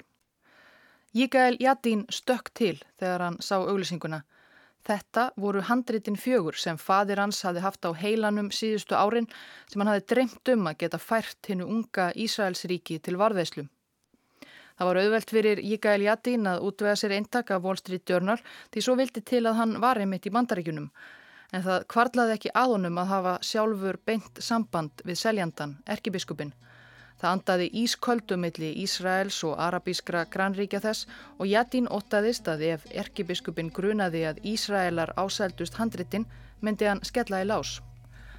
[1.18, 4.22] Jíkael Jadín stökk til þegar hann sá auglýsinguna
[4.90, 9.28] Þetta voru handritin fjögur sem fadir hans hafi haft á heilanum síðustu árin
[9.70, 13.68] sem hann hafi dreymt um að geta fært hinnu unga Ísraelsríki til varðveislu.
[14.80, 18.40] Það var auðvelt fyrir Jíkael Jadín að útvega sér eintak af Wall Street Journal
[18.74, 20.90] því svo vildi til að hann var einmitt í bandaríkunum.
[21.54, 26.56] En það kvarlaði ekki að honum að hafa sjálfur beint samband við seljandan, erkibiskupin.
[27.20, 34.24] Það andaði ísköldumilli Ísraels og arabískra grannríkja þess og Jadín óttaðist að ef erkibiskupin grunaði
[34.30, 36.28] að Ísraelar ásældust handritin
[36.64, 37.80] myndi hann skella í lás.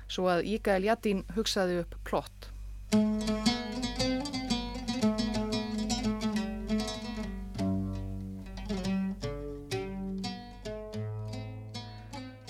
[0.08, 2.50] Svo að Ígael Jadín hugsaði upp plott.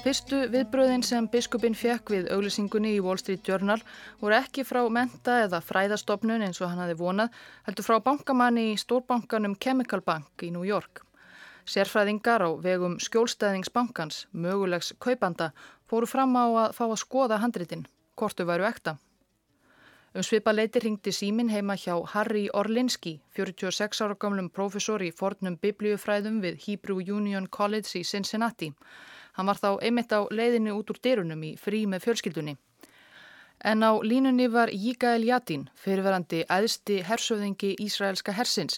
[0.00, 3.82] Fyrstu viðbröðin sem biskupin fekk við auglýsingunni í Wall Street Journal
[4.22, 7.34] voru ekki frá menta eða fræðastofnun eins og hann hafi vonað,
[7.66, 11.02] heldur frá bankamanni í stórbankanum Chemical Bank í New York.
[11.68, 15.50] Sérfræðingar á vegum skjólstæðingsbankans, mögulegs kaupanda,
[15.84, 17.84] fóru fram á að fá að skoða handritin,
[18.16, 18.96] hvortu væru ekta.
[20.16, 25.60] Um svipa leiti ringdi símin heima hjá Harry Orlinski, 46 ára gamlum profesor í fornum
[25.60, 28.72] biblíufræðum við Hebrew Union College í Cincinnati.
[29.40, 32.53] Hann var þá einmitt á leiðinu út úr dyrunum í frí með fjölskyldunni.
[33.64, 38.76] En á línunni var Jígael Jatín, fyrirverandi æðsti hersöðingi Ísraelska hersins,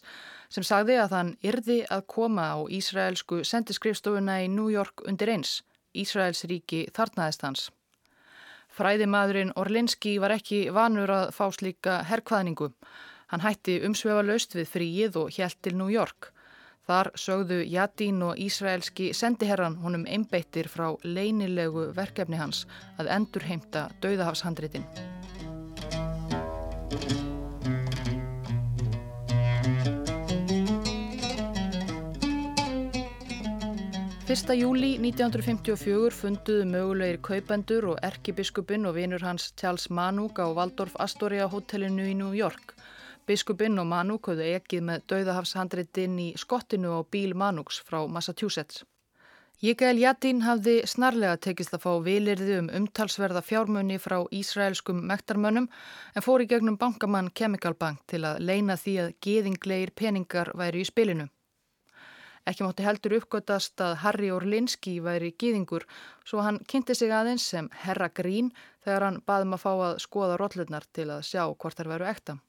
[0.55, 5.65] sem sagði að hann yrði að koma á Ísraelsku sendiskrifstofuna í New York undir eins.
[5.99, 7.65] Ísraels ríki þarnaðist hans.
[8.71, 12.71] Fræðimadurinn Orlinski var ekki vanur að fá slíka herrkvaðningu.
[13.35, 16.31] Hann hætti umsvefa laust við fríið og hjælt til New York.
[16.89, 22.65] Þar sögðu Jadín og Ísraelski sendiherran honum einbeittir frá leinilegu verkefni hans
[22.99, 24.89] að endurheimta dauðahafshandritin.
[34.33, 34.55] 1.
[34.57, 41.45] júli 1954 funduðu mögulegir kaupendur og erkibiskupin og vinur hans Charles Manuk á Waldorf Astoria
[41.53, 42.73] hotellinu í New York.
[43.33, 48.83] Biskupin og Manuk höfðu ekið með dauðahafshandritinn í skottinu á bíl Manuks frá Massachusetts.
[49.63, 55.71] Jikael Jatín hafði snarlega tekist að fá vilirði um umtalsverða fjármunni frá Ísraelskum mektarmönnum
[56.13, 60.85] en fór í gegnum bankamann Chemical Bank til að leina því að geðingleir peningar væri
[60.85, 61.31] í spilinu.
[62.45, 65.89] Ekki mátti heldur uppgötast að Harry Orlinski væri gýðingur
[66.21, 68.53] svo hann kynnti sig aðeins sem Herra Grín
[68.85, 72.43] þegar hann baðum að fá að skoða rótlurnar til að sjá hvort þær veru ekta.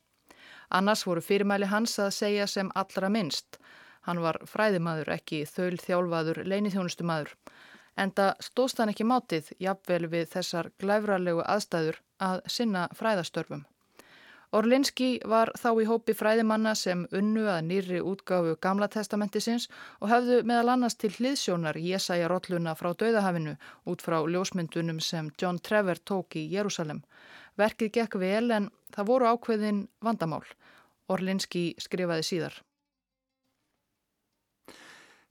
[0.74, 3.60] Annars voru fyrirmæli hans að segja sem allra minnst.
[4.08, 7.36] Hann var fræðimaður, ekki þöl þjálfaður, leinithjónustumadur.
[7.96, 13.68] Enda stóðst hann ekki mátið, jafnvel við þessar glæfralegu aðstæður að sinna fræðastörfum.
[14.54, 19.66] Orlinski var þá í hópi fræðimanna sem unnu að nýri útgáfu Gamla testamentisins
[19.98, 23.56] og hafðu meðal annars til hliðsjónar Jésæja Rolluna frá Dauðahafinu
[23.90, 27.02] út frá ljósmyndunum sem John Trevor tók í Jérúsalem.
[27.58, 30.46] Verkið gekk vel en það voru ákveðin vandamál.
[31.12, 32.60] Orlinski skrifaði síðar.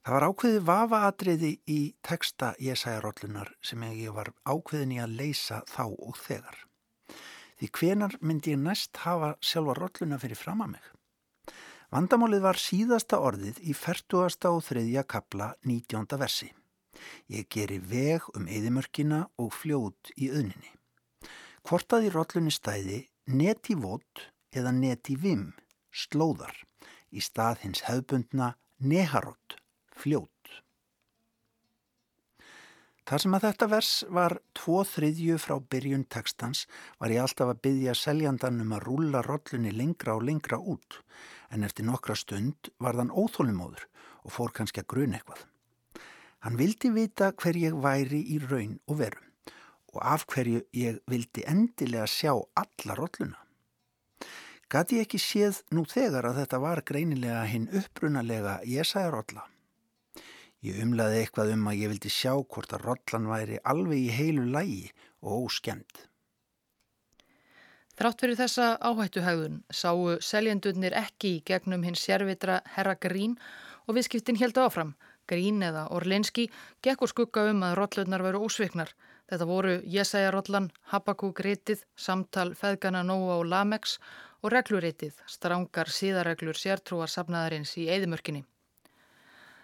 [0.03, 5.61] Það var ákveði vavaatriði í texta Jésæja Rollunar sem ég var ákveðin í að leysa
[5.71, 6.57] þá og þegar.
[7.61, 10.89] Því hvenar myndi ég næst hafa sjálfa rolluna fyrir fram að mig?
[11.95, 14.49] Vandamálið var síðasta orðið í 40.
[14.51, 14.83] og 3.
[15.07, 16.19] kapla 19.
[16.19, 16.51] versi.
[17.31, 20.73] Ég geri veg um eðimörkina og fljót í auðninni.
[21.63, 22.99] Hvort að í rollunni stæði
[23.31, 25.53] neti vót eða neti vim,
[25.91, 26.55] slóðar,
[27.13, 29.59] í stað hins hefbundna neharott,
[29.97, 30.29] fljót.
[33.03, 36.63] Þar sem að þetta vers var tvo þriðju frá byrjun tekstans
[37.03, 41.01] var ég alltaf að byggja seljandan um að rúla rollunni lengra og lengra út
[41.53, 43.89] en eftir nokkra stund var þann óþólumóður
[44.23, 45.43] og fór kannski að grun eitthvað.
[46.47, 49.29] Hann vildi vita hver ég væri í raun og veru
[49.93, 53.42] og af hverju ég vildi endilega sjá alla rolluna.
[54.73, 59.49] Gati ekki séð nú þegar að þetta var greinilega hinn upprunalega ég sæði rolla
[60.63, 64.45] Ég umlaði eitthvað um að ég vildi sjá hvort að rollan væri alveg í heilu
[64.47, 64.93] lægi
[65.27, 66.05] og óskend.
[67.99, 73.35] Þrátt fyrir þessa áhættuhægðun sáu seljendurnir ekki í gegnum hins sérvitra Herra Grín
[73.89, 74.95] og viðskiptin held áfram.
[75.27, 76.47] Grín eða Orlinski
[76.83, 78.95] gekk úr skugga um að rollurnar veru ósviknar.
[79.31, 83.99] Þetta voru Jesæjarollan, Habakúk-ritið, samtal Feðgana Nóa og Lamex
[84.43, 88.43] og regluritið, strángar síðareglur sértrúar safnaðarins í Eidimörkinni.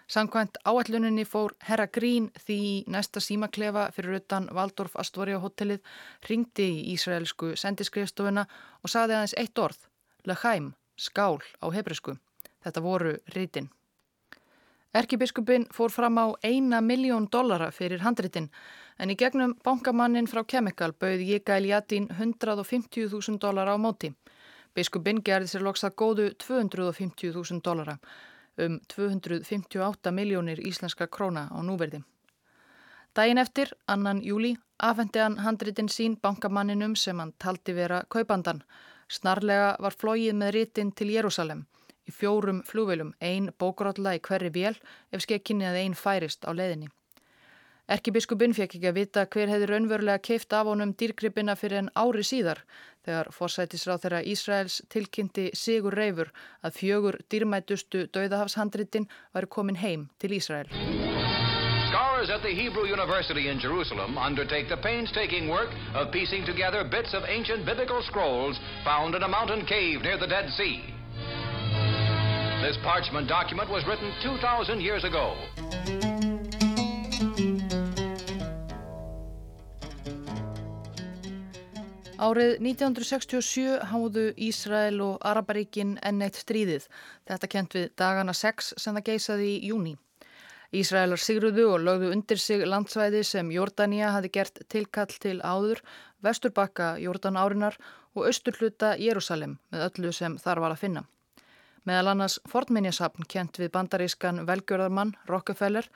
[0.09, 5.83] Samkvæmt áalluninni fór Herra Grín því næsta símaklefa fyrir utan Valdorf Astoria hotellið
[6.29, 8.47] ringdi í Ísraelsku sendiskrifstofuna
[8.81, 9.83] og saði aðeins eitt orð,
[10.25, 12.17] Lechaim, skál á hebrisku.
[12.65, 13.69] Þetta voru rítin.
[14.97, 18.49] Erkibiskupin fór fram á eina miljón dollara fyrir handritin
[18.97, 24.09] en í gegnum bankamannin frá Chemical bauð Jikael Jatín 150.000 dollara á móti.
[24.75, 27.97] Biskupin gerði sér loks að góðu 250.000 dollara
[28.59, 32.03] um 258 miljónir íslenska króna á núverði.
[33.15, 38.63] Dægin eftir, annan júli, afhendi hann handritin sín bankamanninum sem hann taldi vera kaupandan.
[39.09, 41.65] Snarlega var flóið með rítin til Jérúsalem
[42.09, 44.77] í fjórum flúveilum, ein bókrótla í hverri vél
[45.13, 46.89] ef skekkinni að ein færist á leiðinni.
[47.89, 52.21] Erkibiskupin fekk ekki að vita hver hefði raunverulega keift af honum dýrgripina fyrir en ári
[52.21, 52.59] síðar
[53.07, 56.29] þegar forsætisráð þeirra Ísraels tilkynnti Sigur Reifur
[56.61, 60.69] að fjögur dýrmætustu dauðahafshandritin væri komin heim til Ísrael.
[61.89, 67.15] Scholars at the Hebrew University in Jerusalem undertake the painstaking work of piecing together bits
[67.17, 70.77] of ancient biblical scrolls found in a mountain cave near the Dead Sea.
[72.61, 76.18] This parchment document was written 2,000 years ago.
[82.19, 86.89] Árið 1967 háðu Ísrael og Araparíkin enn eitt stríðið.
[87.29, 89.93] Þetta kent við dagana 6 sem það geysaði í júni.
[90.75, 95.79] Ísraelar sigruðu og lögðu undir sig landsvæði sem Jordania hafi gert tilkall til áður,
[96.19, 97.79] vesturbakka Jordan árinar
[98.11, 101.07] og austurhluta Jérúsalem með öllu sem þar var að finna.
[101.87, 105.87] Meðal annars fornminjasapn kent við bandarískan velgjörðarmann Rockefeller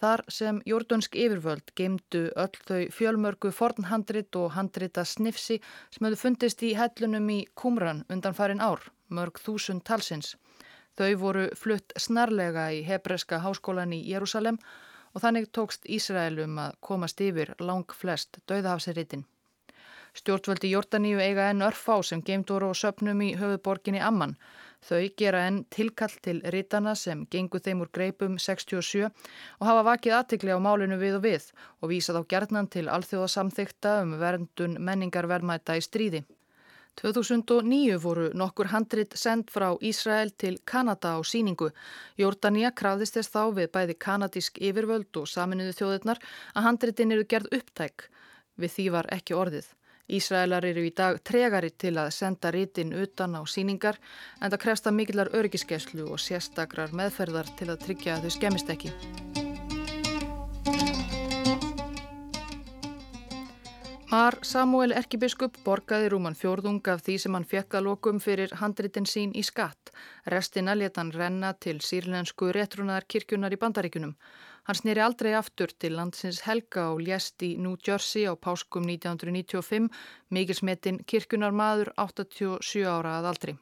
[0.00, 5.58] Þar sem jordunsk yfirvöld geimdu öll þau fjölmörgu fornhandrit og handrita snifsi
[5.92, 10.36] sem hefðu fundist í hellunum í Kumran undan farin ár, mörg þúsund talsins.
[10.96, 14.56] Þau voru flutt snarlega í Hebreska háskólan í Jérúsalem
[15.12, 19.26] og þannig tókst Ísraelum að komast yfir lang flest döðahafsiritin.
[20.16, 24.38] Stjórnvöldi Jórdaníu eiga enn örfá sem geimdóru og söpnum í höfuborginni Amman
[24.88, 30.16] Þau gera enn tilkall til rítana sem gengur þeim úr greipum 67 og hafa vakið
[30.18, 31.48] aðtikli á málinu við og við
[31.80, 36.22] og vísað á gerðnan til alþjóðasamþykta um verndun menningarverðmæta í stríði.
[37.00, 41.70] 2009 voru nokkur handrit sendt frá Ísrael til Kanada á síningu.
[42.18, 46.20] Jordania krafðist þess þá við bæði kanadísk yfirvöld og saminuðu þjóðirnar
[46.54, 48.08] að handritin eru gerð upptæk.
[48.60, 49.70] Við því var ekki orðið.
[50.10, 54.00] Ísraelar eru í dag tregari til að senda rítin utan á síningar
[54.40, 58.74] en það krefst að mikillar örgiskeslu og sérstakrar meðferðar til að tryggja að þau skemmist
[58.74, 59.29] ekki.
[64.10, 69.06] Mar Samuel Erkibiskup borgaði rúman fjórðung af því sem hann fekk að lokum fyrir handritin
[69.06, 69.92] sín í skatt.
[70.34, 74.16] Restina leta hann renna til sírlensku réttrunar kirkjunar í bandaríkunum.
[74.66, 79.86] Hann snýri aldrei aftur til landsins Helga og ljest í New Jersey á páskum 1995,
[80.34, 83.58] mikilsmetinn kirkunar maður 87 ára að aldri.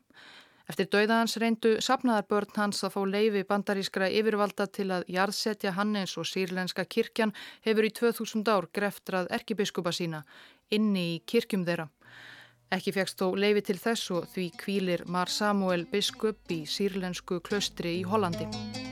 [0.69, 5.73] Eftir dauða hans reyndu sapnaðar börn hans að fá leifi bandarískra yfirvalda til að jarðsetja
[5.79, 7.33] hann eins og sírlenska kirkjan
[7.64, 10.25] hefur í 2000 ár greftrað erkibiskupa sína
[10.69, 11.89] inni í kirkjum þeirra.
[12.69, 17.97] Ekki fegst þó leifi til þess og því kvílir Mar Samuel biskup í sírlensku klöstri
[18.03, 18.88] í Hollandi.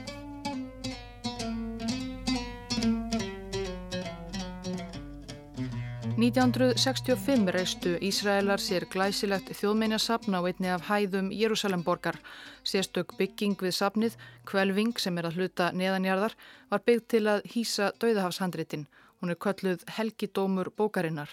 [6.17, 12.17] 1965 reistu Ísraelar sér glæsilegt þjóðmeinjasapn á einni af hæðum Jérúsalemborgar.
[12.65, 14.15] Sérstök bygging við sapnið,
[14.49, 16.33] Kvelving sem er að hluta neðanjarðar,
[16.73, 18.87] var byggt til að hýsa dauðahafshandritin.
[19.21, 21.29] Hún er kölluð Helgidómur bókarinnar.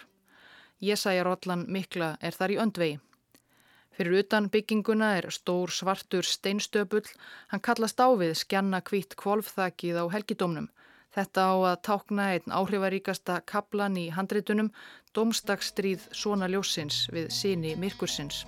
[0.85, 3.01] Jésæjarollan mikla er þar í öndvegi.
[3.97, 7.09] Fyrir utan bygginguna er stór svartur steinstöpull.
[7.49, 10.69] Hann kallast á við skjanna kvitt kvolfþakið á Helgidómnum.
[11.15, 14.73] Þetta á að tákna einn áhrifaríkasta kaplan í handreitunum
[15.15, 18.43] Domstakstríð Svona Ljósins við síni Mirkursins.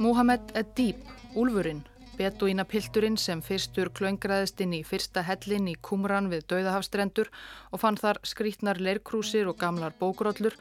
[0.00, 1.04] Muhammed Edíb,
[1.38, 1.84] úlfurinn,
[2.18, 7.30] betuína pilturinn sem fyrstur klöngraðist inn í fyrsta hellin í Kumran við Dauðahafstrendur
[7.70, 10.56] og fann þar skrítnar leirkrúsir og gamlar bókróllur,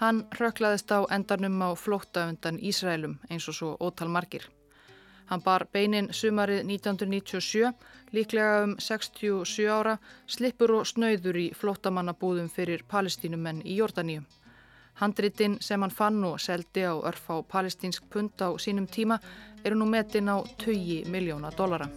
[0.00, 4.46] hann röklaðist á endanum á flótta undan Ísrælum eins og svo ótal margir.
[5.26, 7.72] Hann bar beinin sumarið 1997,
[8.14, 9.96] líklega um 67 ára,
[10.26, 14.22] slippur og snöyður í flottamannabúðum fyrir palestínumenn í Jórdaníu.
[15.00, 19.18] Handritinn sem hann fann og seldi á örf á palestínsk pund á sínum tíma
[19.64, 21.90] eru nú metin á 20 miljóna dollara.